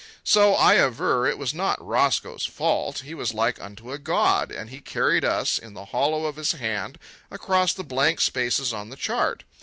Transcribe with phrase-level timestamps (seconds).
[0.23, 3.01] So I aver, it was not Roscoe's fault.
[3.05, 6.53] He was like unto a god, and he carried us in the hollow of his
[6.53, 6.97] hand
[7.29, 9.43] across the blank spaces on the chart.